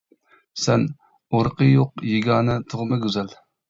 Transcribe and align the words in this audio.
سەن 0.61 0.85
ئۇرۇقى 1.35 1.69
يوق 1.77 2.05
يېگانە 2.15 2.61
تۇغما 2.73 3.05
گۈزەل. 3.09 3.37